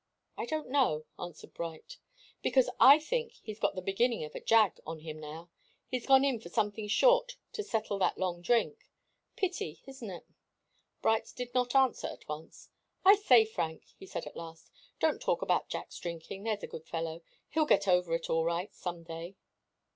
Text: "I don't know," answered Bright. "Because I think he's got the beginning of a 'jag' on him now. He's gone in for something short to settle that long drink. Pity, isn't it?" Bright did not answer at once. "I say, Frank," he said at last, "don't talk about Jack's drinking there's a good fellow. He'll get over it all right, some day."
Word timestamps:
"I 0.35 0.47
don't 0.47 0.67
know," 0.69 1.05
answered 1.19 1.53
Bright. 1.53 1.99
"Because 2.41 2.71
I 2.79 2.97
think 2.97 3.33
he's 3.43 3.59
got 3.59 3.75
the 3.75 3.83
beginning 3.83 4.23
of 4.23 4.33
a 4.33 4.39
'jag' 4.39 4.79
on 4.83 5.01
him 5.01 5.19
now. 5.19 5.51
He's 5.89 6.07
gone 6.07 6.25
in 6.25 6.39
for 6.39 6.49
something 6.49 6.87
short 6.87 7.37
to 7.51 7.61
settle 7.63 7.99
that 7.99 8.17
long 8.17 8.41
drink. 8.41 8.89
Pity, 9.35 9.79
isn't 9.85 10.09
it?" 10.09 10.23
Bright 11.03 11.31
did 11.35 11.53
not 11.53 11.75
answer 11.75 12.07
at 12.07 12.27
once. 12.27 12.69
"I 13.05 13.13
say, 13.13 13.45
Frank," 13.45 13.83
he 13.99 14.07
said 14.07 14.25
at 14.25 14.35
last, 14.35 14.71
"don't 14.99 15.21
talk 15.21 15.43
about 15.43 15.69
Jack's 15.69 15.99
drinking 15.99 16.45
there's 16.45 16.63
a 16.63 16.67
good 16.67 16.87
fellow. 16.87 17.21
He'll 17.49 17.65
get 17.67 17.87
over 17.87 18.15
it 18.15 18.27
all 18.27 18.43
right, 18.43 18.73
some 18.73 19.03
day." 19.03 19.35